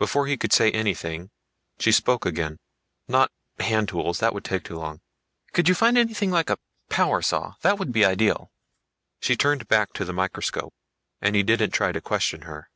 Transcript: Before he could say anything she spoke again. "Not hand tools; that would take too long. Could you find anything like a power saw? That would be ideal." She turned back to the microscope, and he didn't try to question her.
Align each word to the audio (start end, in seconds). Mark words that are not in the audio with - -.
Before 0.00 0.26
he 0.26 0.36
could 0.36 0.52
say 0.52 0.72
anything 0.72 1.30
she 1.78 1.92
spoke 1.92 2.26
again. 2.26 2.58
"Not 3.06 3.30
hand 3.60 3.86
tools; 3.88 4.18
that 4.18 4.34
would 4.34 4.42
take 4.44 4.64
too 4.64 4.76
long. 4.76 5.00
Could 5.52 5.68
you 5.68 5.74
find 5.76 5.96
anything 5.96 6.32
like 6.32 6.50
a 6.50 6.58
power 6.90 7.22
saw? 7.22 7.54
That 7.60 7.78
would 7.78 7.92
be 7.92 8.04
ideal." 8.04 8.50
She 9.20 9.36
turned 9.36 9.68
back 9.68 9.92
to 9.92 10.04
the 10.04 10.12
microscope, 10.12 10.74
and 11.22 11.36
he 11.36 11.44
didn't 11.44 11.70
try 11.70 11.92
to 11.92 12.00
question 12.00 12.40
her. 12.40 12.70